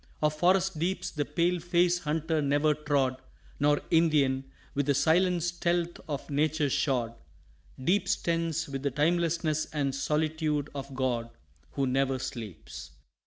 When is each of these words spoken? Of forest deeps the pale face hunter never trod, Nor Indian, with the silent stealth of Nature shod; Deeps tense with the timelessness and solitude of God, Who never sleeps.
Of 0.19 0.33
forest 0.33 0.79
deeps 0.79 1.11
the 1.11 1.25
pale 1.25 1.59
face 1.59 1.99
hunter 1.99 2.41
never 2.41 2.73
trod, 2.73 3.21
Nor 3.59 3.81
Indian, 3.91 4.45
with 4.73 4.87
the 4.87 4.95
silent 4.95 5.43
stealth 5.43 5.99
of 6.09 6.27
Nature 6.27 6.71
shod; 6.71 7.13
Deeps 7.79 8.15
tense 8.15 8.67
with 8.67 8.81
the 8.81 8.89
timelessness 8.89 9.65
and 9.65 9.93
solitude 9.93 10.71
of 10.73 10.95
God, 10.95 11.29
Who 11.73 11.85
never 11.85 12.17
sleeps. 12.17 12.93